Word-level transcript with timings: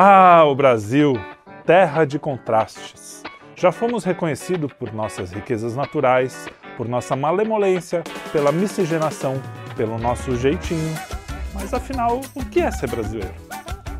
Ah, 0.00 0.44
o 0.44 0.54
Brasil, 0.54 1.14
terra 1.66 2.04
de 2.04 2.20
contrastes. 2.20 3.20
Já 3.56 3.72
fomos 3.72 4.04
reconhecidos 4.04 4.72
por 4.72 4.92
nossas 4.92 5.32
riquezas 5.32 5.74
naturais, 5.74 6.48
por 6.76 6.86
nossa 6.86 7.16
malemolência, 7.16 8.04
pela 8.30 8.52
miscigenação, 8.52 9.42
pelo 9.76 9.98
nosso 9.98 10.36
jeitinho. 10.36 10.94
Mas 11.52 11.74
afinal, 11.74 12.20
o 12.32 12.44
que 12.44 12.60
é 12.60 12.70
ser 12.70 12.88
brasileiro? 12.88 13.34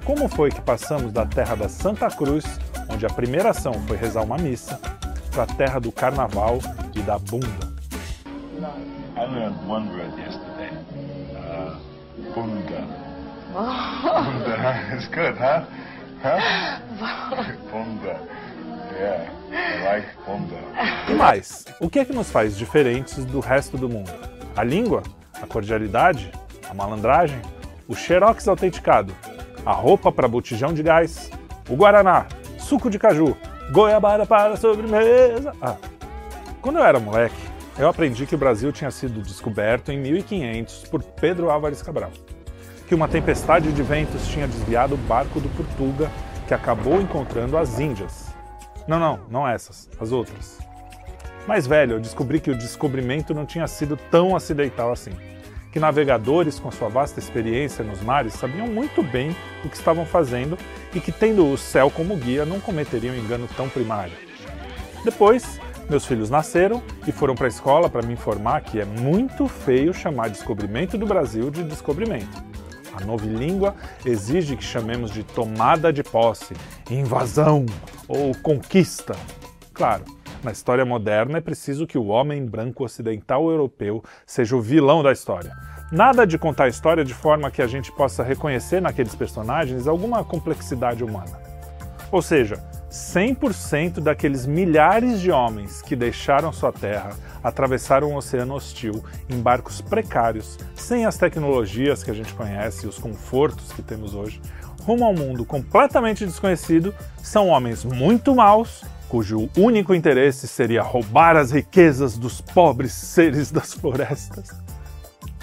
Como 0.05 0.29
foi 0.29 0.51
que 0.51 0.61
passamos 0.61 1.13
da 1.13 1.27
terra 1.27 1.57
da 1.57 1.69
Santa 1.69 2.07
Cruz, 2.07 2.45
onde 2.89 3.05
a 3.05 3.11
primeira 3.11 3.51
ação 3.51 3.75
foi 3.89 3.97
rezar 3.97 4.23
uma 4.23 4.39
missa, 4.39 4.81
para 5.33 5.43
a 5.43 5.47
terra 5.47 5.81
do 5.81 5.91
carnaval 5.91 6.61
e 6.95 7.01
da 7.01 7.19
bunda? 7.19 7.67
I 9.17 9.25
learned 9.25 9.57
one 9.69 9.89
word 9.89 10.17
yesterday. 10.17 10.71
Uh, 11.35 11.75
bunda. 12.37 13.09
Bunda. 13.99 14.95
It's 14.95 15.09
good, 15.09 15.37
huh? 15.37 15.65
Yeah, 18.93 19.33
I 19.51 19.85
like 19.85 20.09
bunda. 20.27 20.57
E 21.09 21.15
mais, 21.15 21.65
o 21.81 21.89
que 21.89 22.01
é 22.01 22.05
que 22.05 22.13
nos 22.13 22.31
faz 22.31 22.57
diferentes 22.57 23.25
do 23.25 23.39
resto 23.39 23.77
do 23.77 23.89
mundo? 23.89 24.11
A 24.57 24.65
língua? 24.65 25.03
A 25.41 25.47
cordialidade? 25.47 26.33
A 26.69 26.75
malandragem? 26.75 27.41
O 27.87 27.95
xerox 27.95 28.49
autenticado? 28.49 29.15
A 29.65 29.73
roupa 29.73 30.11
para 30.11 30.27
botijão 30.27 30.75
de 30.75 30.83
gás? 30.83 31.31
O 31.69 31.77
guaraná? 31.77 32.27
Suco 32.59 32.91
de 32.91 32.99
caju? 32.99 33.37
Goiabada 33.71 34.27
para 34.27 34.57
sobremesa? 34.57 35.53
Ah, 35.63 35.77
quando 36.61 36.79
eu 36.79 36.85
era 36.85 36.99
moleque, 36.99 37.37
eu 37.79 37.89
aprendi 37.89 38.27
que 38.27 38.35
o 38.35 38.39
Brasil 38.39 38.73
tinha 38.73 38.91
sido 38.91 39.23
descoberto 39.23 39.93
em 39.93 39.99
1500 39.99 40.89
por 40.89 41.03
Pedro 41.03 41.51
Álvares 41.51 41.81
Cabral. 41.81 42.11
Que 42.89 42.95
uma 42.95 43.07
tempestade 43.07 43.71
de 43.71 43.83
ventos 43.83 44.27
tinha 44.29 44.49
desviado 44.49 44.95
o 44.95 44.99
barco 44.99 45.39
do 45.41 45.49
Portuga, 45.51 46.11
que 46.47 46.55
acabou 46.55 46.99
encontrando 47.01 47.59
as 47.59 47.79
Índias. 47.79 48.35
Não, 48.87 48.99
não, 48.99 49.21
não 49.31 49.47
essas, 49.47 49.91
as 50.01 50.11
outras. 50.11 50.59
Mais 51.47 51.67
velho, 51.67 51.97
eu 51.97 52.01
descobri 52.01 52.41
que 52.41 52.51
o 52.51 52.57
descobrimento 52.57 53.35
não 53.35 53.45
tinha 53.45 53.67
sido 53.67 53.95
tão 54.11 54.35
acidental 54.35 54.91
assim. 54.91 55.11
Que 55.71 55.79
navegadores, 55.79 56.59
com 56.59 56.71
sua 56.71 56.89
vasta 56.89 57.19
experiência 57.21 57.85
nos 57.85 58.01
mares, 58.01 58.33
sabiam 58.33 58.67
muito 58.67 59.03
bem 59.03 59.37
o 59.63 59.69
que 59.69 59.77
estavam 59.77 60.07
fazendo 60.07 60.57
e 60.95 61.01
que, 61.01 61.13
tendo 61.13 61.47
o 61.47 61.59
céu 61.59 61.91
como 61.91 62.17
guia, 62.17 62.47
não 62.47 62.59
cometeriam 62.59 63.15
engano 63.15 63.47
tão 63.55 63.69
primário. 63.69 64.15
Depois, 65.05 65.61
meus 65.91 66.07
filhos 66.07 66.31
nasceram 66.31 66.83
e 67.07 67.13
foram 67.13 67.35
para 67.35 67.47
a 67.47 67.49
escola 67.49 67.91
para 67.91 68.07
me 68.07 68.15
informar 68.15 68.63
que 68.63 68.81
é 68.81 68.87
muito 68.87 69.47
feio 69.47 69.93
chamar 69.93 70.31
descobrimento 70.31 70.97
do 70.97 71.07
Brasil 71.07 71.51
de 71.51 71.63
descobrimento. 71.65 72.48
A 73.01 73.07
novilíngua 73.07 73.77
exige 74.05 74.57
que 74.57 74.65
chamemos 74.65 75.13
de 75.13 75.23
tomada 75.23 75.93
de 75.93 76.03
posse, 76.03 76.55
invasão 76.91 77.65
ou 78.09 78.35
conquista. 78.43 79.15
Claro, 79.73 80.05
na 80.43 80.51
história 80.51 80.85
moderna 80.85 81.39
é 81.39 81.41
preciso 81.41 81.87
que 81.87 81.97
o 81.97 82.07
homem 82.07 82.45
branco 82.45 82.85
ocidental 82.85 83.49
europeu 83.49 84.03
seja 84.27 84.57
o 84.57 84.61
vilão 84.61 85.01
da 85.01 85.13
história. 85.13 85.57
Nada 85.93 86.27
de 86.27 86.37
contar 86.37 86.65
a 86.65 86.69
história 86.69 87.05
de 87.05 87.15
forma 87.15 87.53
que 87.53 87.63
a 87.63 87.69
gente 87.69 87.93
possa 87.93 88.25
reconhecer 88.25 88.83
naqueles 88.83 89.15
personagens 89.15 89.87
alguma 89.87 90.25
complexidade 90.25 91.05
humana. 91.05 91.41
Ou 92.11 92.21
seja, 92.21 92.61
100% 92.91 94.01
daqueles 94.01 94.47
milhares 94.47 95.21
de 95.21 95.31
homens 95.31 95.83
que 95.83 95.95
deixaram 95.95 96.53
sua 96.53 96.73
terra, 96.73 97.11
atravessaram 97.43 98.11
um 98.11 98.17
oceano 98.17 98.55
hostil 98.55 99.05
em 99.29 99.41
barcos 99.41 99.81
precários, 99.81 100.59
sem 100.75 101.05
as 101.05 101.19
tecnologias 101.19 102.03
que 102.03 102.11
a 102.11 102.15
gente 102.15 102.33
conhece 102.35 102.87
e 102.87 102.89
os 102.89 102.99
confortos 102.99 103.73
que 103.73 103.83
temos 103.83 104.15
hoje, 104.15 104.41
rumo 104.83 105.05
a 105.05 105.09
um 105.09 105.15
mundo 105.15 105.45
completamente 105.45 106.25
desconhecido, 106.25 106.95
são 107.23 107.49
homens 107.49 107.85
muito 107.85 108.35
maus, 108.35 108.83
cujo 109.09 109.49
único 109.57 109.95
interesse 109.95 110.49
seria 110.49 110.83
roubar 110.83 111.37
as 111.37 111.51
riquezas 111.51 112.17
dos 112.17 112.41
pobres 112.41 112.93
seres 112.93 113.51
das 113.51 113.75
florestas. 113.75 114.68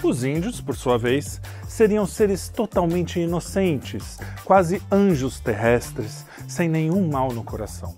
Os 0.06 0.24
índios, 0.24 0.62
por 0.62 0.76
sua 0.76 1.00
vez, 1.00 1.42
seriam 1.68 2.06
seres 2.06 2.48
totalmente 2.48 3.20
inocentes, 3.20 4.20
quase 4.44 4.80
anjos 4.92 5.40
terrestres, 5.40 6.28
sem 6.48 6.70
nenhum 6.70 7.10
mal 7.10 7.34
no 7.34 7.44
coração. 7.44 7.98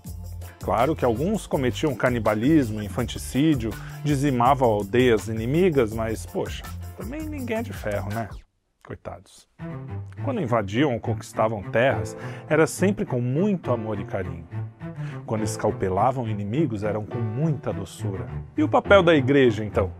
Claro 0.58 0.96
que 0.96 1.04
alguns 1.04 1.46
cometiam 1.46 1.94
canibalismo, 1.94 2.82
infanticídio, 2.82 3.74
dizimavam 4.02 4.70
aldeias 4.70 5.28
inimigas, 5.28 5.92
mas, 5.92 6.24
poxa, 6.24 6.62
também 6.96 7.28
ninguém 7.28 7.58
é 7.58 7.62
de 7.62 7.74
ferro, 7.74 8.08
né? 8.08 8.30
Coitados. 8.82 9.46
Quando 10.24 10.40
invadiam 10.40 10.94
ou 10.94 11.00
conquistavam 11.00 11.62
terras, 11.64 12.16
era 12.48 12.66
sempre 12.66 13.04
com 13.04 13.20
muito 13.20 13.70
amor 13.70 14.00
e 14.00 14.06
carinho. 14.06 14.48
Quando 15.26 15.44
escalpelavam 15.44 16.26
inimigos, 16.26 16.84
eram 16.84 17.04
com 17.04 17.18
muita 17.18 17.70
doçura. 17.70 18.26
E 18.56 18.62
o 18.62 18.68
papel 18.68 19.02
da 19.02 19.14
igreja, 19.14 19.62
então? 19.62 19.92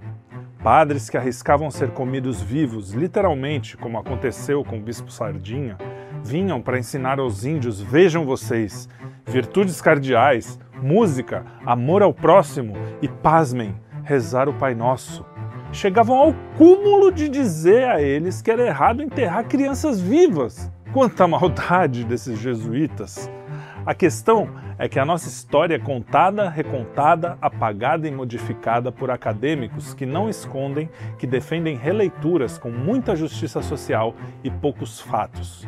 Padres 0.63 1.09
que 1.09 1.17
arriscavam 1.17 1.71
ser 1.71 1.91
comidos 1.91 2.43
vivos, 2.43 2.93
literalmente, 2.93 3.77
como 3.77 3.99
aconteceu 3.99 4.65
com 4.65 4.79
o 4.79 4.83
bispo 4.83 5.11
Sardinha, 5.11 5.79
vinham 6.25 6.61
para 6.61 6.79
ensinar 6.79 7.21
aos 7.21 7.45
índios: 7.45 7.81
vejam 7.81 8.27
vocês, 8.27 8.89
virtudes 9.25 9.81
cardeais, 9.81 10.59
música, 10.83 11.47
amor 11.65 12.03
ao 12.03 12.13
próximo 12.13 12.75
e, 13.01 13.07
pasmem, 13.09 13.75
rezar 14.03 14.49
o 14.49 14.53
Pai 14.53 14.75
Nosso. 14.75 15.25
Chegavam 15.71 16.17
ao 16.17 16.35
cúmulo 16.57 17.13
de 17.13 17.29
dizer 17.29 17.85
a 17.89 18.03
eles 18.03 18.43
que 18.43 18.51
era 18.51 18.67
errado 18.67 19.03
enterrar 19.03 19.45
crianças 19.45 20.01
vivas. 20.01 20.73
Quanta 20.93 21.29
maldade 21.29 22.05
desses 22.05 22.39
jesuítas! 22.39 23.31
A 23.89 23.95
questão 23.95 24.51
é 24.79 24.87
que 24.87 24.99
a 24.99 25.05
nossa 25.07 25.31
história 25.31 25.77
é 25.77 25.79
contada, 25.79 26.51
recontada, 26.51 27.39
apagada 27.41 28.07
e 28.07 28.11
modificada 28.11 28.93
por 28.93 29.11
acadêmicos 29.11 29.95
que 29.95 30.05
não 30.05 30.29
escondem 30.29 30.91
que 31.19 31.27
defendem 31.27 31.75
releituras 31.75 32.59
com 32.59 32.71
muita 32.71 33.17
justiça 33.17 33.63
social 33.63 34.15
e 34.45 34.51
poucos 34.51 35.01
fatos. 35.01 35.67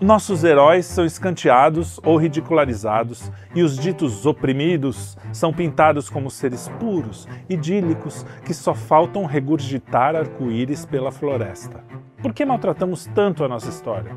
Nossos 0.00 0.42
heróis 0.42 0.84
são 0.84 1.04
escanteados 1.04 2.00
ou 2.04 2.16
ridicularizados, 2.16 3.30
e 3.54 3.62
os 3.62 3.78
ditos 3.78 4.26
oprimidos 4.26 5.16
são 5.32 5.52
pintados 5.52 6.10
como 6.10 6.28
seres 6.28 6.68
puros, 6.80 7.28
idílicos, 7.48 8.26
que 8.44 8.52
só 8.52 8.74
faltam 8.74 9.26
regurgitar 9.26 10.16
arco-íris 10.16 10.84
pela 10.84 11.12
floresta. 11.12 11.84
Por 12.20 12.34
que 12.34 12.44
maltratamos 12.44 13.06
tanto 13.14 13.44
a 13.44 13.48
nossa 13.48 13.68
história? 13.68 14.16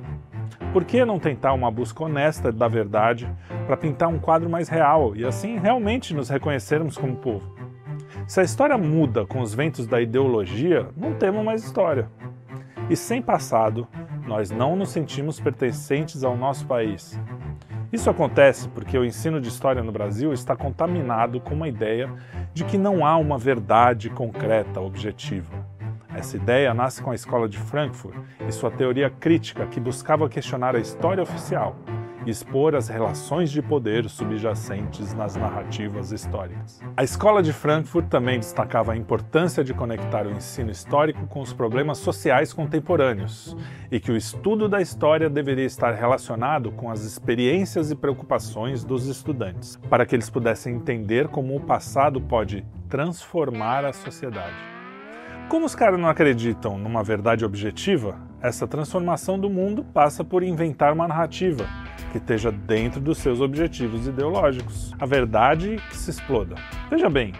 Por 0.73 0.83
que 0.83 1.05
não 1.05 1.19
tentar 1.19 1.53
uma 1.53 1.69
busca 1.69 2.03
honesta 2.03 2.51
da 2.51 2.67
verdade 2.67 3.31
para 3.67 3.77
pintar 3.77 4.09
um 4.09 4.17
quadro 4.17 4.49
mais 4.49 4.67
real 4.67 5.15
e 5.15 5.23
assim 5.23 5.59
realmente 5.59 6.15
nos 6.15 6.29
reconhecermos 6.29 6.97
como 6.97 7.15
povo? 7.15 7.47
Se 8.25 8.39
a 8.39 8.43
história 8.43 8.75
muda 8.75 9.23
com 9.23 9.39
os 9.39 9.53
ventos 9.53 9.85
da 9.85 10.01
ideologia, 10.01 10.87
não 10.97 11.13
temos 11.13 11.45
mais 11.45 11.63
história. 11.63 12.09
E 12.89 12.95
sem 12.95 13.21
passado, 13.21 13.87
nós 14.25 14.49
não 14.49 14.75
nos 14.75 14.89
sentimos 14.89 15.39
pertencentes 15.39 16.23
ao 16.23 16.35
nosso 16.35 16.65
país. 16.65 17.19
Isso 17.91 18.09
acontece 18.09 18.67
porque 18.69 18.97
o 18.97 19.05
ensino 19.05 19.39
de 19.39 19.49
história 19.49 19.83
no 19.83 19.91
Brasil 19.91 20.33
está 20.33 20.55
contaminado 20.55 21.39
com 21.39 21.53
uma 21.53 21.67
ideia 21.67 22.09
de 22.51 22.63
que 22.63 22.79
não 22.79 23.05
há 23.05 23.15
uma 23.17 23.37
verdade 23.37 24.09
concreta, 24.09 24.81
objetiva. 24.81 25.53
Essa 26.15 26.37
ideia 26.37 26.73
nasce 26.73 27.01
com 27.01 27.11
a 27.11 27.15
escola 27.15 27.49
de 27.49 27.57
Frankfurt 27.57 28.15
e 28.47 28.51
sua 28.51 28.69
teoria 28.69 29.09
crítica 29.09 29.65
que 29.65 29.79
buscava 29.79 30.29
questionar 30.29 30.75
a 30.75 30.79
história 30.79 31.23
oficial 31.23 31.75
e 32.25 32.29
expor 32.29 32.75
as 32.75 32.87
relações 32.87 33.51
de 33.51 33.61
poder 33.61 34.07
subjacentes 34.07 35.13
nas 35.13 35.35
narrativas 35.35 36.11
históricas. 36.11 36.81
A 36.95 37.03
escola 37.03 37.43
de 37.43 37.51
Frankfurt 37.51 38.07
também 38.07 38.39
destacava 38.39 38.93
a 38.93 38.95
importância 38.95 39.63
de 39.63 39.73
conectar 39.73 40.25
o 40.25 40.31
ensino 40.31 40.71
histórico 40.71 41.25
com 41.27 41.41
os 41.41 41.51
problemas 41.51 41.97
sociais 41.97 42.53
contemporâneos 42.53 43.57
e 43.91 43.99
que 43.99 44.11
o 44.11 44.15
estudo 44.15 44.69
da 44.69 44.81
história 44.81 45.29
deveria 45.29 45.65
estar 45.65 45.91
relacionado 45.93 46.71
com 46.71 46.89
as 46.89 47.03
experiências 47.03 47.91
e 47.91 47.95
preocupações 47.95 48.83
dos 48.83 49.07
estudantes, 49.07 49.77
para 49.89 50.05
que 50.05 50.15
eles 50.15 50.29
pudessem 50.29 50.75
entender 50.75 51.27
como 51.27 51.55
o 51.55 51.59
passado 51.59 52.21
pode 52.21 52.65
transformar 52.87 53.83
a 53.83 53.91
sociedade. 53.91 54.73
Como 55.53 55.67
os 55.67 55.75
caras 55.75 55.99
não 55.99 56.09
acreditam 56.09 56.79
numa 56.79 57.03
verdade 57.03 57.45
objetiva, 57.45 58.17
essa 58.41 58.67
transformação 58.67 59.37
do 59.37 59.51
mundo 59.51 59.83
passa 59.83 60.23
por 60.23 60.41
inventar 60.41 60.91
uma 60.91 61.07
narrativa 61.07 61.67
que 62.11 62.17
esteja 62.17 62.51
dentro 62.51 62.99
dos 62.99 63.19
seus 63.19 63.39
objetivos 63.39 64.07
ideológicos. 64.07 64.95
A 64.99 65.05
verdade 65.05 65.75
que 65.91 65.95
se 65.95 66.09
exploda. 66.09 66.55
Veja 66.89 67.07
bem, 67.07 67.33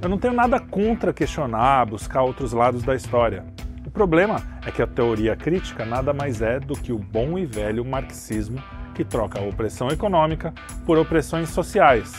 eu 0.00 0.08
não 0.08 0.16
tenho 0.16 0.32
nada 0.32 0.60
contra 0.60 1.12
questionar, 1.12 1.86
buscar 1.86 2.22
outros 2.22 2.52
lados 2.52 2.84
da 2.84 2.94
história. 2.94 3.44
O 3.84 3.90
problema 3.90 4.36
é 4.64 4.70
que 4.70 4.80
a 4.80 4.86
teoria 4.86 5.34
crítica 5.34 5.84
nada 5.84 6.14
mais 6.14 6.40
é 6.40 6.60
do 6.60 6.74
que 6.74 6.92
o 6.92 6.98
bom 7.00 7.36
e 7.36 7.44
velho 7.44 7.84
marxismo 7.84 8.62
que 8.94 9.04
troca 9.04 9.40
a 9.40 9.42
opressão 9.42 9.88
econômica 9.88 10.54
por 10.86 10.96
opressões 10.98 11.48
sociais. 11.48 12.14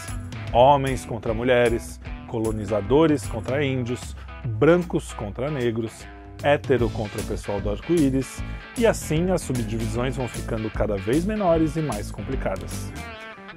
Homens 0.51 1.05
contra 1.05 1.33
mulheres, 1.33 2.01
colonizadores 2.27 3.25
contra 3.25 3.65
índios, 3.65 4.13
brancos 4.47 5.13
contra 5.13 5.51
negros, 5.51 6.07
hétero 6.41 6.89
contra 6.89 7.21
o 7.21 7.25
pessoal 7.25 7.59
do 7.59 7.69
arco-íris, 7.69 8.41
e 8.77 8.87
assim 8.87 9.29
as 9.29 9.41
subdivisões 9.41 10.15
vão 10.15 10.27
ficando 10.27 10.69
cada 10.69 10.95
vez 10.95 11.25
menores 11.25 11.75
e 11.75 11.81
mais 11.81 12.09
complicadas. 12.09 12.91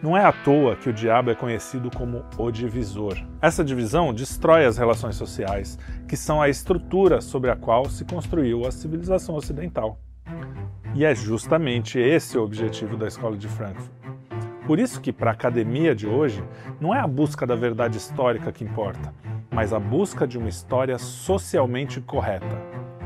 Não 0.02 0.16
é 0.16 0.24
à 0.24 0.32
toa 0.32 0.76
que 0.76 0.88
o 0.88 0.92
diabo 0.92 1.30
é 1.30 1.34
conhecido 1.34 1.90
como 1.94 2.24
o 2.38 2.50
divisor. 2.50 3.16
Essa 3.40 3.62
divisão 3.62 4.14
destrói 4.14 4.64
as 4.64 4.78
relações 4.78 5.14
sociais, 5.14 5.78
que 6.08 6.16
são 6.16 6.40
a 6.40 6.48
estrutura 6.48 7.20
sobre 7.20 7.50
a 7.50 7.56
qual 7.56 7.84
se 7.88 8.04
construiu 8.04 8.66
a 8.66 8.70
civilização 8.70 9.34
ocidental. 9.34 10.00
E 10.94 11.04
é 11.04 11.14
justamente 11.14 11.98
esse 11.98 12.38
o 12.38 12.42
objetivo 12.42 12.96
da 12.96 13.06
Escola 13.06 13.36
de 13.36 13.46
Frankfurt. 13.46 13.90
Por 14.66 14.78
isso 14.78 15.00
que 15.00 15.12
para 15.12 15.30
a 15.30 15.34
academia 15.34 15.94
de 15.94 16.06
hoje 16.06 16.42
não 16.80 16.94
é 16.94 17.00
a 17.00 17.06
busca 17.06 17.46
da 17.46 17.54
verdade 17.54 17.98
histórica 17.98 18.52
que 18.52 18.64
importa, 18.64 19.12
mas 19.60 19.74
a 19.74 19.78
busca 19.78 20.26
de 20.26 20.38
uma 20.38 20.48
história 20.48 20.98
socialmente 20.98 22.00
correta. 22.00 22.56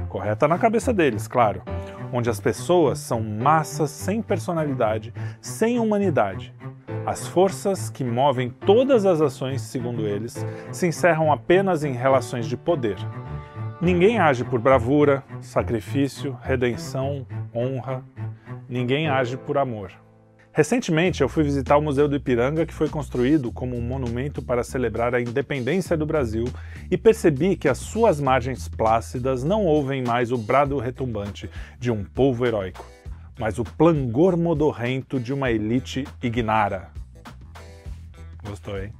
Correta 0.09 0.47
na 0.47 0.56
cabeça 0.56 0.93
deles, 0.93 1.27
claro, 1.27 1.61
onde 2.12 2.31
as 2.31 2.39
pessoas 2.39 3.01
são 3.01 3.21
massas 3.21 3.91
sem 3.91 4.23
personalidade, 4.23 5.12
sem 5.41 5.81
humanidade, 5.81 6.55
as 7.05 7.27
forças 7.27 7.91
que 7.91 8.05
movem 8.05 8.51
todas 8.51 9.05
as 9.05 9.21
ações, 9.21 9.62
segundo 9.62 10.06
eles, 10.06 10.47
se 10.71 10.87
encerram 10.87 11.33
apenas 11.33 11.83
em 11.83 11.93
relações 11.93 12.47
de 12.47 12.57
poder. 12.57 12.99
Ninguém 13.81 14.21
age 14.21 14.45
por 14.45 14.61
bravura, 14.61 15.25
sacrifício, 15.41 16.39
redenção, 16.41 17.27
honra. 17.53 18.05
Ninguém 18.69 19.09
age 19.09 19.37
por 19.37 19.59
amor. 19.59 20.04
Recentemente 20.55 21.21
eu 21.21 21.29
fui 21.29 21.43
visitar 21.43 21.77
o 21.77 21.83
Museu 21.83 22.09
do 22.09 22.17
Ipiranga, 22.17 22.65
que 22.65 22.73
foi 22.73 22.89
construído 22.89 23.53
como 23.53 23.77
um 23.77 23.83
monumento 23.83 24.41
para 24.41 24.65
celebrar 24.65 25.15
a 25.15 25.21
independência 25.21 25.97
do 25.97 26.06
Brasil, 26.06 26.45
e 26.91 26.97
percebi 26.97 27.56
que 27.56 27.69
as 27.69 27.79
suas 27.79 28.21
margens 28.21 28.69
plácidas 28.69 29.45
não 29.45 29.67
ouvem 29.67 30.03
mais 30.03 30.33
o 30.33 30.39
brado 30.39 30.79
retumbante 30.79 31.51
de 31.79 31.91
um 31.91 32.05
povo 32.05 32.47
heróico 32.47 32.87
mas 33.39 33.59
o 33.59 33.65
plangor 33.65 34.37
modorrento 34.37 35.19
de 35.19 35.33
uma 35.33 35.51
elite 35.51 36.06
ignara. 36.23 36.91
Gostou, 38.45 38.79
hein? 38.79 38.93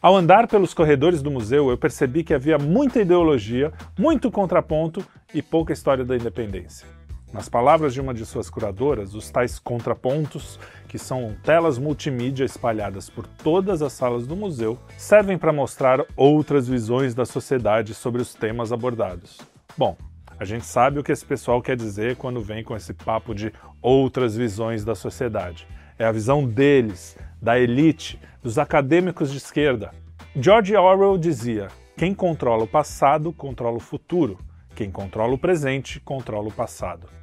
Ao 0.00 0.14
andar 0.14 0.46
pelos 0.46 0.74
corredores 0.74 1.22
do 1.22 1.30
museu, 1.30 1.70
eu 1.70 1.78
percebi 1.78 2.22
que 2.22 2.34
havia 2.34 2.58
muita 2.58 3.00
ideologia, 3.00 3.72
muito 3.98 4.30
contraponto 4.30 5.04
e 5.34 5.42
pouca 5.42 5.72
história 5.72 6.04
da 6.04 6.16
independência. 6.16 6.97
Nas 7.32 7.46
palavras 7.46 7.92
de 7.92 8.00
uma 8.00 8.14
de 8.14 8.24
suas 8.24 8.48
curadoras, 8.48 9.14
os 9.14 9.30
tais 9.30 9.58
contrapontos, 9.58 10.58
que 10.88 10.98
são 10.98 11.36
telas 11.44 11.78
multimídia 11.78 12.44
espalhadas 12.44 13.10
por 13.10 13.26
todas 13.26 13.82
as 13.82 13.92
salas 13.92 14.26
do 14.26 14.34
museu, 14.34 14.78
servem 14.96 15.36
para 15.36 15.52
mostrar 15.52 16.04
outras 16.16 16.66
visões 16.66 17.14
da 17.14 17.26
sociedade 17.26 17.92
sobre 17.92 18.22
os 18.22 18.32
temas 18.32 18.72
abordados. 18.72 19.38
Bom, 19.76 19.94
a 20.38 20.44
gente 20.44 20.64
sabe 20.64 20.98
o 20.98 21.04
que 21.04 21.12
esse 21.12 21.24
pessoal 21.24 21.60
quer 21.60 21.76
dizer 21.76 22.16
quando 22.16 22.40
vem 22.40 22.64
com 22.64 22.74
esse 22.74 22.94
papo 22.94 23.34
de 23.34 23.52
outras 23.82 24.34
visões 24.34 24.82
da 24.82 24.94
sociedade. 24.94 25.68
É 25.98 26.06
a 26.06 26.12
visão 26.12 26.46
deles, 26.46 27.14
da 27.42 27.58
elite, 27.58 28.18
dos 28.42 28.58
acadêmicos 28.58 29.30
de 29.30 29.36
esquerda. 29.36 29.92
George 30.34 30.74
Orwell 30.74 31.18
dizia: 31.18 31.68
quem 31.96 32.14
controla 32.14 32.64
o 32.64 32.68
passado 32.68 33.32
controla 33.32 33.76
o 33.76 33.80
futuro, 33.80 34.38
quem 34.74 34.90
controla 34.90 35.34
o 35.34 35.38
presente 35.38 36.00
controla 36.00 36.48
o 36.48 36.52
passado. 36.52 37.17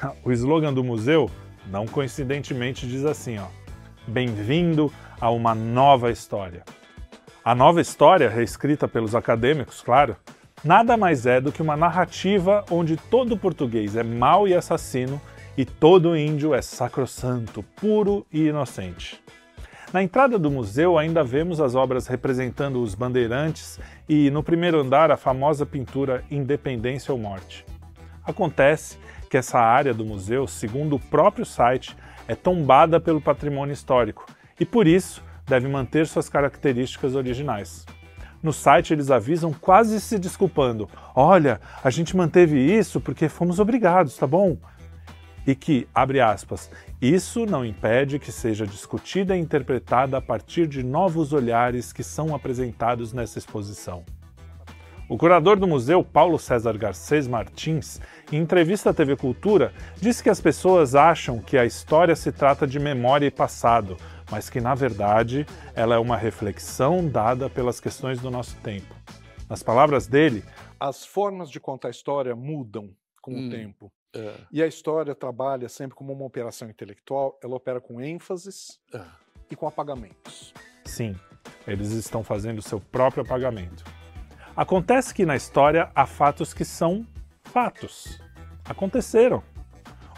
o 0.24 0.32
slogan 0.32 0.72
do 0.72 0.84
museu, 0.84 1.30
não 1.66 1.86
coincidentemente, 1.86 2.86
diz 2.86 3.04
assim: 3.04 3.38
ó, 3.38 3.46
Bem-vindo 4.06 4.92
a 5.20 5.30
uma 5.30 5.54
nova 5.54 6.10
história. 6.10 6.64
A 7.44 7.54
nova 7.54 7.80
história, 7.80 8.28
reescrita 8.28 8.88
pelos 8.88 9.14
acadêmicos, 9.14 9.80
claro, 9.80 10.16
nada 10.64 10.96
mais 10.96 11.26
é 11.26 11.40
do 11.40 11.52
que 11.52 11.62
uma 11.62 11.76
narrativa 11.76 12.64
onde 12.70 12.96
todo 12.96 13.36
português 13.36 13.94
é 13.96 14.02
mau 14.02 14.48
e 14.48 14.54
assassino 14.54 15.20
e 15.56 15.64
todo 15.64 16.16
índio 16.16 16.54
é 16.54 16.60
sacrossanto, 16.60 17.62
puro 17.62 18.26
e 18.32 18.46
inocente. 18.48 19.22
Na 19.92 20.02
entrada 20.02 20.38
do 20.38 20.50
museu 20.50 20.98
ainda 20.98 21.22
vemos 21.22 21.60
as 21.60 21.76
obras 21.76 22.08
representando 22.08 22.82
os 22.82 22.94
bandeirantes 22.94 23.78
e, 24.08 24.28
no 24.30 24.42
primeiro 24.42 24.80
andar, 24.80 25.12
a 25.12 25.16
famosa 25.16 25.64
pintura 25.64 26.24
Independência 26.30 27.12
ou 27.12 27.18
Morte. 27.18 27.64
Acontece 28.24 28.98
que 29.28 29.36
essa 29.36 29.58
área 29.58 29.92
do 29.92 30.04
museu, 30.04 30.46
segundo 30.46 30.96
o 30.96 31.00
próprio 31.00 31.44
site, 31.44 31.96
é 32.28 32.34
tombada 32.34 33.00
pelo 33.00 33.20
patrimônio 33.20 33.72
histórico 33.72 34.26
e, 34.58 34.64
por 34.64 34.86
isso, 34.86 35.22
deve 35.46 35.68
manter 35.68 36.06
suas 36.06 36.28
características 36.28 37.14
originais. 37.14 37.84
No 38.42 38.52
site 38.52 38.92
eles 38.92 39.10
avisam 39.10 39.52
quase 39.52 40.00
se 40.00 40.18
desculpando: 40.18 40.88
olha, 41.14 41.60
a 41.82 41.90
gente 41.90 42.16
manteve 42.16 42.58
isso 42.58 43.00
porque 43.00 43.28
fomos 43.28 43.58
obrigados, 43.58 44.16
tá 44.16 44.26
bom? 44.26 44.56
E 45.46 45.54
que, 45.54 45.88
abre 45.94 46.20
aspas, 46.20 46.70
isso 47.00 47.46
não 47.46 47.64
impede 47.64 48.18
que 48.18 48.32
seja 48.32 48.66
discutida 48.66 49.36
e 49.36 49.40
interpretada 49.40 50.18
a 50.18 50.20
partir 50.20 50.66
de 50.66 50.82
novos 50.82 51.32
olhares 51.32 51.92
que 51.92 52.02
são 52.02 52.34
apresentados 52.34 53.12
nessa 53.12 53.38
exposição. 53.38 54.04
O 55.08 55.16
curador 55.16 55.56
do 55.56 55.68
museu, 55.68 56.02
Paulo 56.02 56.36
César 56.36 56.76
Garcês 56.76 57.28
Martins, 57.28 58.00
em 58.32 58.38
entrevista 58.38 58.90
à 58.90 58.94
TV 58.94 59.16
Cultura, 59.16 59.72
disse 60.00 60.20
que 60.20 60.28
as 60.28 60.40
pessoas 60.40 60.96
acham 60.96 61.38
que 61.38 61.56
a 61.56 61.64
história 61.64 62.16
se 62.16 62.32
trata 62.32 62.66
de 62.66 62.80
memória 62.80 63.24
e 63.24 63.30
passado, 63.30 63.96
mas 64.28 64.50
que 64.50 64.60
na 64.60 64.74
verdade 64.74 65.46
ela 65.76 65.94
é 65.94 65.98
uma 65.98 66.16
reflexão 66.16 67.08
dada 67.08 67.48
pelas 67.48 67.78
questões 67.78 68.20
do 68.20 68.32
nosso 68.32 68.56
tempo. 68.62 68.92
Nas 69.48 69.62
palavras 69.62 70.08
dele, 70.08 70.42
as 70.78 71.06
formas 71.06 71.50
de 71.50 71.60
contar 71.60 71.86
a 71.86 71.92
história 71.92 72.34
mudam 72.34 72.90
com 73.22 73.30
hum, 73.30 73.46
o 73.46 73.50
tempo. 73.50 73.92
É. 74.12 74.34
E 74.50 74.60
a 74.60 74.66
história 74.66 75.14
trabalha 75.14 75.68
sempre 75.68 75.96
como 75.96 76.12
uma 76.12 76.24
operação 76.24 76.68
intelectual, 76.68 77.38
ela 77.44 77.54
opera 77.54 77.80
com 77.80 78.00
ênfases 78.00 78.80
é. 78.92 79.00
e 79.48 79.54
com 79.54 79.68
apagamentos. 79.68 80.52
Sim, 80.84 81.14
eles 81.64 81.92
estão 81.92 82.24
fazendo 82.24 82.58
o 82.58 82.62
seu 82.62 82.80
próprio 82.80 83.22
apagamento. 83.22 83.84
Acontece 84.56 85.12
que 85.12 85.26
na 85.26 85.36
história 85.36 85.90
há 85.94 86.06
fatos 86.06 86.54
que 86.54 86.64
são 86.64 87.06
fatos. 87.44 88.18
Aconteceram. 88.64 89.42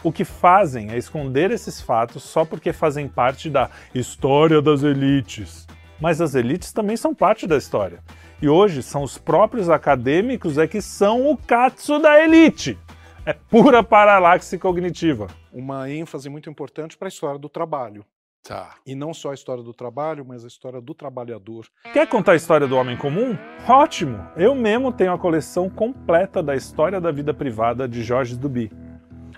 O 0.01 0.13
que 0.13 0.23
fazem 0.23 0.91
é 0.91 0.97
esconder 0.97 1.51
esses 1.51 1.81
fatos 1.81 2.23
só 2.23 2.45
porque 2.45 2.71
fazem 2.71 3.09
parte 3.09 3.49
da 3.49 3.69
história 3.93 4.61
das 4.61 4.81
elites. 4.81 5.67
Mas 5.99 6.21
as 6.21 6.35
elites 6.35 6.71
também 6.71 6.95
são 6.95 7.13
parte 7.13 7.45
da 7.45 7.57
história. 7.57 7.99
E 8.41 8.47
hoje 8.47 8.81
são 8.81 9.03
os 9.03 9.17
próprios 9.17 9.69
acadêmicos 9.69 10.57
é 10.57 10.65
que 10.65 10.81
são 10.81 11.29
o 11.29 11.35
katsu 11.35 11.99
da 11.99 12.23
elite. 12.23 12.79
É 13.25 13.33
pura 13.33 13.83
paralaxe 13.83 14.57
cognitiva. 14.57 15.27
Uma 15.51 15.89
ênfase 15.91 16.29
muito 16.29 16.49
importante 16.49 16.97
para 16.97 17.09
a 17.09 17.09
história 17.09 17.37
do 17.37 17.49
trabalho. 17.49 18.05
Tá. 18.49 18.77
E 18.83 18.95
não 18.95 19.13
só 19.13 19.29
a 19.29 19.35
história 19.35 19.61
do 19.61 19.75
trabalho, 19.75 20.25
mas 20.27 20.43
a 20.43 20.47
história 20.47 20.81
do 20.81 20.95
trabalhador. 20.95 21.67
Quer 21.93 22.07
contar 22.07 22.31
a 22.31 22.35
história 22.35 22.65
do 22.65 22.75
homem 22.75 22.97
comum? 22.97 23.37
Ótimo! 23.67 24.27
Eu 24.35 24.55
mesmo 24.55 24.91
tenho 24.91 25.13
a 25.13 25.19
coleção 25.19 25.69
completa 25.69 26.41
da 26.41 26.55
história 26.55 26.99
da 26.99 27.11
vida 27.11 27.31
privada 27.31 27.87
de 27.87 28.01
Jorge 28.01 28.35
Duby. 28.35 28.71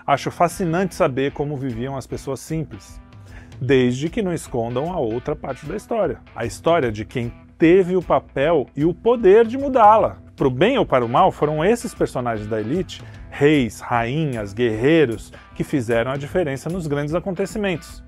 Acho 0.07 0.31
fascinante 0.31 0.95
saber 0.95 1.33
como 1.33 1.57
viviam 1.57 1.97
as 1.97 2.07
pessoas 2.07 2.39
simples, 2.39 3.01
desde 3.59 4.09
que 4.09 4.21
não 4.21 4.33
escondam 4.33 4.93
a 4.93 4.97
outra 4.97 5.35
parte 5.35 5.65
da 5.65 5.75
história 5.75 6.21
a 6.33 6.45
história 6.45 6.89
de 6.89 7.03
quem 7.03 7.33
teve 7.57 7.97
o 7.97 8.01
papel 8.01 8.65
e 8.77 8.85
o 8.85 8.93
poder 8.93 9.45
de 9.45 9.57
mudá-la. 9.57 10.19
Para 10.37 10.47
o 10.47 10.49
bem 10.49 10.77
ou 10.77 10.85
para 10.85 11.03
o 11.03 11.09
mal, 11.09 11.33
foram 11.33 11.65
esses 11.65 11.93
personagens 11.93 12.47
da 12.47 12.61
elite, 12.61 13.03
reis, 13.29 13.81
rainhas, 13.81 14.53
guerreiros, 14.53 15.33
que 15.53 15.65
fizeram 15.65 16.11
a 16.11 16.17
diferença 16.17 16.69
nos 16.69 16.87
grandes 16.87 17.13
acontecimentos. 17.13 18.01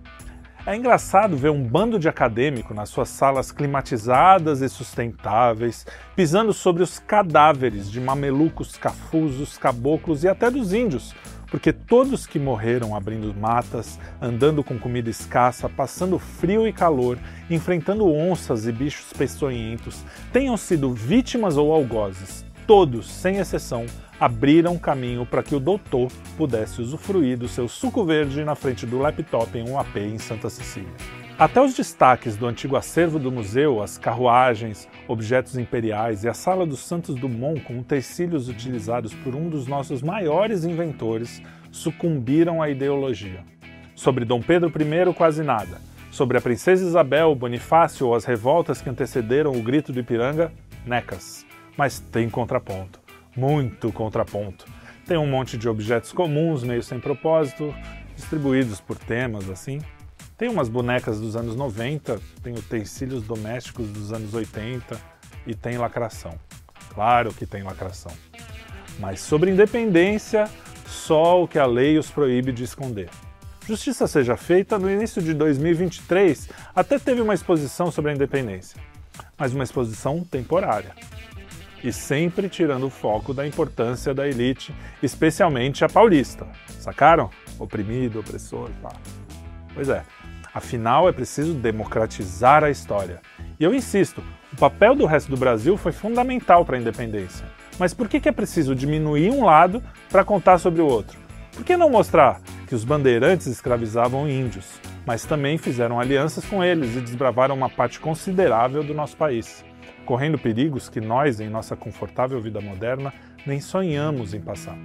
É 0.66 0.78
engraçado 0.78 1.36
ver 1.36 1.50
um 1.50 1.62
bando 1.62 2.00
de 2.00 2.08
acadêmico 2.08 2.74
nas 2.74 2.88
suas 2.88 3.10
salas 3.10 3.52
climatizadas 3.52 4.62
e 4.62 4.70
sustentáveis, 4.70 5.86
pisando 6.16 6.54
sobre 6.54 6.82
os 6.82 7.00
cadáveres 7.00 7.92
de 7.92 8.00
mamelucos, 8.00 8.78
cafusos, 8.78 9.58
caboclos 9.58 10.24
e 10.24 10.30
até 10.30 10.50
dos 10.50 10.72
índios, 10.72 11.14
porque 11.48 11.74
todos 11.74 12.26
que 12.26 12.40
morreram 12.40 12.96
abrindo 12.96 13.36
matas, 13.38 14.00
andando 14.22 14.64
com 14.64 14.80
comida 14.80 15.10
escassa, 15.10 15.68
passando 15.68 16.18
frio 16.18 16.66
e 16.66 16.72
calor, 16.72 17.20
enfrentando 17.50 18.08
onças 18.08 18.66
e 18.66 18.72
bichos 18.72 19.12
peçonhentos, 19.12 20.02
tenham 20.32 20.56
sido 20.56 20.94
vítimas 20.94 21.58
ou 21.58 21.74
algozes, 21.74 22.46
todos, 22.68 23.10
sem 23.10 23.38
exceção, 23.38 23.86
abriram 24.20 24.78
caminho 24.78 25.26
para 25.26 25.44
que 25.44 25.56
o 25.56 25.60
doutor 25.60 26.12
pudesse 26.38 26.82
usufruir 26.82 27.38
do 27.38 27.48
seu 27.48 27.68
suco 27.68 28.06
verde 28.06 28.44
na 28.44 28.56
frente 28.56 28.86
do 28.86 29.00
laptop 29.00 29.58
em 29.58 29.70
um 29.70 29.78
AP 29.78 29.98
em 29.98 30.18
Santa 30.18 30.50
Cecília. 30.50 30.94
Até 31.38 31.60
os 31.60 31.74
destaques 31.74 32.38
do 32.38 32.46
antigo 32.46 32.76
acervo 32.76 33.18
do 33.18 33.32
museu, 33.32 33.82
as 33.82 33.98
carruagens, 33.98 34.88
objetos 35.08 35.58
imperiais 35.58 36.24
e 36.24 36.30
a 36.30 36.34
sala 36.34 36.66
dos 36.66 36.80
Santos 36.80 37.16
Dumont 37.16 37.60
com 37.62 37.80
utensílios 37.80 38.48
utilizados 38.48 39.14
por 39.16 39.36
um 39.36 39.50
dos 39.50 39.66
nossos 39.66 40.02
maiores 40.02 40.64
inventores 40.64 41.42
sucumbiram 41.72 42.62
à 42.62 42.70
ideologia. 42.70 43.44
Sobre 43.96 44.26
Dom 44.26 44.42
Pedro 44.42 44.70
I, 44.70 45.14
quase 45.14 45.44
nada. 45.44 45.82
Sobre 46.12 46.38
a 46.38 46.42
Princesa 46.42 46.86
Isabel, 46.86 47.34
Bonifácio 47.34 48.08
ou 48.08 48.16
as 48.16 48.26
revoltas 48.26 48.80
que 48.80 48.90
antecederam 48.90 49.52
o 49.52 49.64
grito 49.64 49.92
do 49.92 50.00
Ipiranga, 50.00 50.52
necas. 50.86 51.44
Mas 51.78 52.00
tem 52.00 52.30
contraponto. 52.30 53.00
muito 53.36 53.92
contraponto. 53.92 54.66
Tem 55.08 55.18
um 55.18 55.28
monte 55.28 55.58
de 55.58 55.68
objetos 55.68 56.12
comuns, 56.12 56.64
meio 56.64 56.84
sem 56.84 57.00
propósito, 57.00 57.74
distribuídos 58.16 58.80
por 58.80 58.98
temas 58.98 59.50
assim. 59.50 59.80
Tem 60.38 60.50
umas 60.50 60.70
bonecas 60.70 61.20
dos 61.20 61.36
anos 61.36 61.56
90, 61.56 62.20
tem 62.42 62.54
utensílios 62.54 63.24
domésticos 63.24 63.88
dos 63.88 64.14
anos 64.14 64.34
80 64.34 65.00
e 65.48 65.56
tem 65.56 65.78
lacração. 65.78 66.38
Claro 66.94 67.34
que 67.34 67.46
tem 67.46 67.64
lacração. 67.64 68.12
Mas 69.00 69.20
sobre 69.20 69.52
independência, 69.52 70.50
só 70.86 71.44
o 71.44 71.48
que 71.48 71.58
a 71.58 71.66
lei 71.66 71.98
os 71.98 72.10
proíbe 72.10 72.52
de 72.52 72.64
esconder. 72.64 73.10
Justiça 73.68 74.08
seja 74.08 74.36
feita, 74.36 74.78
no 74.78 74.90
início 74.90 75.22
de 75.22 75.34
2023 75.34 76.50
até 76.76 77.00
teve 77.00 77.22
uma 77.22 77.34
exposição 77.34 77.90
sobre 77.90 78.12
a 78.12 78.14
independência, 78.14 78.80
mas 79.38 79.54
uma 79.54 79.64
exposição 79.64 80.24
temporária. 80.24 80.94
E 81.84 81.92
sempre 81.92 82.48
tirando 82.48 82.86
o 82.86 82.90
foco 82.90 83.34
da 83.34 83.46
importância 83.46 84.14
da 84.14 84.28
elite, 84.28 84.74
especialmente 85.02 85.84
a 85.84 85.90
paulista. 85.90 86.48
Sacaram? 86.80 87.30
Oprimido, 87.60 88.22
opressor, 88.22 88.70
pá. 88.82 88.94
Pois 89.74 89.90
é. 89.90 90.04
Afinal, 90.54 91.10
é 91.10 91.12
preciso 91.12 91.54
democratizar 91.54 92.64
a 92.64 92.70
história. 92.70 93.20
E 93.60 93.64
eu 93.64 93.74
insisto, 93.74 94.24
o 94.54 94.56
papel 94.56 94.96
do 94.96 95.06
resto 95.06 95.30
do 95.30 95.38
Brasil 95.38 95.76
foi 95.76 95.92
fundamental 95.92 96.64
para 96.64 96.78
a 96.78 96.80
independência. 96.80 97.46
Mas 97.80 97.94
por 97.94 98.08
que 98.08 98.30
é 98.30 98.32
preciso 98.32 98.76
diminuir 98.76 99.32
um 99.32 99.44
lado 99.44 99.84
para 100.10 100.24
contar 100.24 100.60
sobre 100.60 100.82
o 100.82 100.86
outro? 100.86 101.18
Por 101.54 101.64
que 101.64 101.76
não 101.76 101.90
mostrar 101.90 102.40
que 102.68 102.76
os 102.76 102.84
bandeirantes 102.84 103.48
escravizavam 103.48 104.30
índios, 104.30 104.80
mas 105.06 105.26
também 105.26 105.58
fizeram 105.58 106.00
alianças 106.00 106.46
com 106.46 106.64
eles 106.64 106.96
e 106.96 107.02
desbravaram 107.02 107.56
uma 107.56 107.70
parte 107.70 108.00
considerável 108.00 108.84
do 108.84 108.94
nosso 108.94 109.18
país, 109.18 109.64
correndo 110.06 110.38
perigos 110.38 110.90
que 110.90 111.02
nós, 111.02 111.40
em 111.40 111.50
nossa 111.50 111.76
confortável 111.76 112.42
vida 112.42 112.60
moderna, 112.62 113.14
nem 113.46 113.60
sonhamos 113.60 114.34
em 114.34 114.42
passar? 114.42 114.78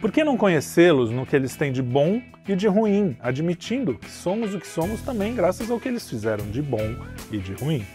Por 0.00 0.10
que 0.10 0.24
não 0.24 0.36
conhecê-los 0.36 1.10
no 1.10 1.24
que 1.24 1.36
eles 1.36 1.54
têm 1.54 1.70
de 1.70 1.80
bom 1.80 2.20
e 2.48 2.56
de 2.56 2.66
ruim, 2.66 3.16
admitindo 3.20 3.96
que 3.96 4.10
somos 4.10 4.52
o 4.52 4.58
que 4.58 4.66
somos 4.66 5.00
também 5.00 5.32
graças 5.32 5.70
ao 5.70 5.78
que 5.78 5.88
eles 5.88 6.10
fizeram 6.10 6.44
de 6.46 6.60
bom 6.60 6.96
e 7.30 7.38
de 7.38 7.52
ruim? 7.52 7.86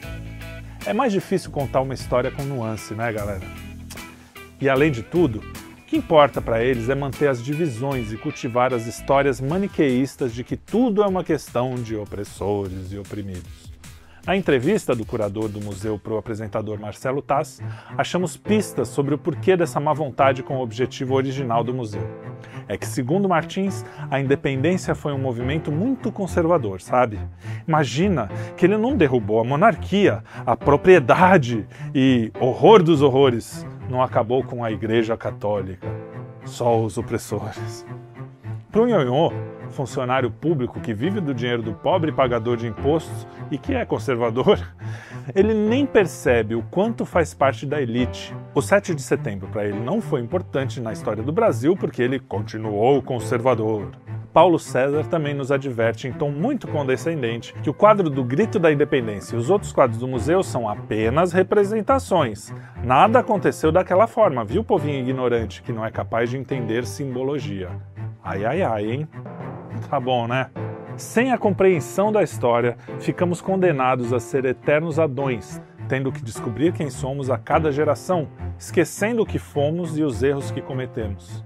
É 0.86 0.94
mais 0.94 1.12
difícil 1.12 1.52
contar 1.52 1.82
uma 1.82 1.94
história 1.94 2.32
com 2.32 2.44
nuance, 2.44 2.94
né, 2.94 3.12
galera? 3.12 3.42
E 4.62 4.70
além 4.70 4.90
de 4.90 5.04
tudo, 5.04 5.40
o 5.40 5.86
que 5.86 5.98
importa 5.98 6.42
para 6.42 6.64
eles 6.64 6.88
é 6.88 6.96
manter 6.96 7.28
as 7.28 7.44
divisões 7.44 8.14
e 8.14 8.18
cultivar 8.18 8.74
as 8.74 8.88
histórias 8.88 9.42
maniqueístas 9.42 10.34
de 10.34 10.46
que 10.46 10.56
tudo 10.56 11.04
é 11.04 11.08
uma 11.08 11.26
questão 11.26 11.76
de 11.76 11.98
opressores 11.98 12.94
e 12.94 12.98
oprimidos. 12.98 13.67
Na 14.28 14.36
entrevista 14.36 14.94
do 14.94 15.06
curador 15.06 15.48
do 15.48 15.62
museu 15.62 15.98
para 15.98 16.12
o 16.12 16.18
apresentador 16.18 16.78
Marcelo 16.78 17.22
Tass, 17.22 17.62
achamos 17.98 18.36
pistas 18.36 18.90
sobre 18.90 19.16
o 19.16 19.18
porquê 19.18 19.56
dessa 19.56 19.80
má 19.80 19.94
vontade 19.94 20.44
com 20.44 20.58
o 20.58 20.62
objetivo 20.62 21.14
original 21.14 21.64
do 21.64 21.74
museu. 21.74 22.06
É 22.68 22.78
que, 22.78 22.86
segundo 22.86 23.30
Martins, 23.30 23.86
a 24.12 24.20
independência 24.20 24.94
foi 24.94 25.14
um 25.14 25.18
movimento 25.18 25.72
muito 25.72 26.12
conservador, 26.12 26.82
sabe? 26.82 27.18
Imagina 27.66 28.30
que 28.58 28.66
ele 28.66 28.76
não 28.76 28.98
derrubou 28.98 29.40
a 29.40 29.46
monarquia, 29.46 30.22
a 30.46 30.58
propriedade 30.58 31.66
e, 31.96 32.30
horror 32.38 32.84
dos 32.84 33.02
horrores, 33.02 33.66
não 33.90 34.04
acabou 34.04 34.44
com 34.44 34.62
a 34.62 34.70
Igreja 34.70 35.16
Católica. 35.16 35.88
Só 36.44 36.84
os 36.84 36.98
opressores. 36.98 37.86
Para 38.70 38.82
o 38.82 38.88
funcionário 39.78 40.32
público 40.32 40.80
que 40.80 40.92
vive 40.92 41.22
do 41.22 41.36
dinheiro 41.36 41.62
do 41.62 41.72
pobre 41.72 42.12
pagador 42.12 42.58
de 42.58 42.66
impostos 42.66 43.28
e 43.52 43.60
que 43.60 43.76
é 43.76 43.86
conservador, 43.86 44.60
ele 45.36 45.54
nem 45.54 45.86
percebe 45.86 46.56
o 46.56 46.64
quanto 46.64 47.06
faz 47.06 47.32
parte 47.32 47.64
da 47.64 47.80
elite. 47.80 48.36
O 48.56 48.62
7 48.62 48.96
de 48.96 49.04
setembro 49.04 49.48
para 49.50 49.66
ele 49.66 49.80
não 49.80 50.02
foi 50.02 50.20
importante 50.20 50.82
na 50.82 50.92
história 50.92 51.22
do 51.22 51.32
Brasil 51.32 51.78
porque 51.78 52.02
ele 52.02 52.20
continuou 52.20 53.04
conservador. 53.04 53.92
Paulo 54.34 54.58
César 54.58 55.04
também 55.06 55.34
nos 55.34 55.52
adverte 55.52 56.08
em 56.08 56.12
tom 56.12 56.32
muito 56.32 56.68
condescendente 56.68 57.54
que 57.62 57.70
o 57.70 57.74
quadro 57.74 58.10
do 58.10 58.24
Grito 58.24 58.60
da 58.60 58.72
Independência 58.72 59.36
e 59.36 59.40
os 59.40 59.50
outros 59.50 59.72
quadros 59.72 60.00
do 60.00 60.08
museu 60.08 60.42
são 60.44 60.68
apenas 60.68 61.32
representações. 61.32 62.54
Nada 62.84 63.20
aconteceu 63.20 63.72
daquela 63.72 64.08
forma, 64.08 64.44
viu, 64.44 64.64
povinho 64.64 65.00
ignorante 65.00 65.62
que 65.62 65.72
não 65.72 65.86
é 65.86 65.92
capaz 65.92 66.30
de 66.30 66.38
entender 66.38 66.86
simbologia. 66.86 67.70
Ai 68.24 68.44
ai 68.44 68.62
ai, 68.62 68.92
hein? 68.92 69.08
Tá 69.90 70.00
bom, 70.00 70.28
né? 70.28 70.50
Sem 70.98 71.32
a 71.32 71.38
compreensão 71.38 72.12
da 72.12 72.24
história, 72.24 72.76
ficamos 73.00 73.40
condenados 73.40 74.12
a 74.12 74.20
ser 74.20 74.46
eternos 74.46 74.98
adões, 74.98 75.62
tendo 75.88 76.12
que 76.12 76.24
descobrir 76.24 76.74
quem 76.74 76.90
somos 76.90 77.30
a 77.30 77.38
cada 77.38 77.72
geração, 77.72 78.28
esquecendo 78.58 79.22
o 79.22 79.26
que 79.26 79.38
fomos 79.38 79.98
e 79.98 80.04
os 80.04 80.24
erros 80.24 80.50
que 80.52 80.62
cometemos. 80.62 81.44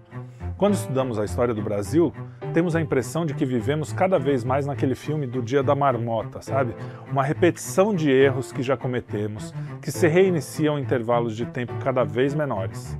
Quando 0.57 0.75
estudamos 0.75 1.19
a 1.19 1.25
história 1.25 1.53
do 1.53 1.61
Brasil, 1.61 2.13
temos 2.53 2.75
a 2.75 2.81
impressão 2.81 3.25
de 3.25 3.33
que 3.33 3.45
vivemos 3.45 3.91
cada 3.91 4.19
vez 4.19 4.43
mais 4.43 4.65
naquele 4.65 4.93
filme 4.93 5.25
do 5.25 5.41
Dia 5.41 5.63
da 5.63 5.73
Marmota, 5.73 6.41
sabe? 6.41 6.75
Uma 7.11 7.23
repetição 7.23 7.95
de 7.95 8.11
erros 8.11 8.51
que 8.51 8.61
já 8.61 8.77
cometemos, 8.77 9.53
que 9.81 9.91
se 9.91 10.07
reiniciam 10.07 10.77
em 10.77 10.83
intervalos 10.83 11.35
de 11.35 11.45
tempo 11.45 11.73
cada 11.83 12.03
vez 12.03 12.33
menores. 12.33 12.97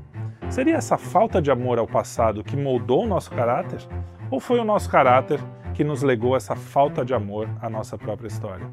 Seria 0.49 0.75
essa 0.75 0.97
falta 0.97 1.41
de 1.41 1.51
amor 1.51 1.77
ao 1.77 1.87
passado 1.87 2.43
que 2.43 2.57
moldou 2.57 3.03
o 3.03 3.07
nosso 3.07 3.31
caráter? 3.31 3.79
Ou 4.31 4.39
foi 4.39 4.61
o 4.61 4.63
nosso 4.63 4.89
caráter 4.89 5.41
que 5.73 5.83
nos 5.83 6.01
legou 6.01 6.37
essa 6.37 6.55
falta 6.55 7.03
de 7.03 7.13
amor 7.13 7.49
à 7.61 7.69
nossa 7.69 7.97
própria 7.97 8.29
história? 8.29 8.65